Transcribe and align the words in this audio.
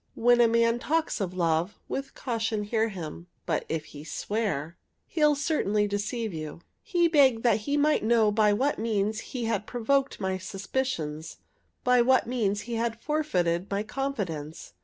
When 0.15 0.41
a 0.41 0.47
man 0.47 0.79
talks 0.79 1.21
of 1.21 1.35
love, 1.35 1.77
with 1.87 2.15
caution 2.15 2.63
hear 2.63 2.89
him; 2.89 3.27
But 3.45 3.65
if 3.69 3.85
he 3.93 4.03
swear, 4.03 4.75
he'll 5.05 5.35
certainly 5.35 5.87
deceive 5.87 6.33
you." 6.33 6.61
He 6.81 7.07
begged 7.07 7.43
that 7.43 7.57
he 7.69 7.77
might 7.77 8.03
know 8.03 8.31
by 8.31 8.51
what 8.51 8.79
means 8.79 9.19
he 9.19 9.45
had 9.45 9.67
provoked 9.67 10.19
my 10.19 10.39
suspicions; 10.39 11.37
by 11.83 12.01
what 12.01 12.25
means 12.25 12.61
he 12.61 12.73
had 12.77 12.99
forfeited 12.99 13.69
my 13.69 13.83
confidence. 13.83 14.73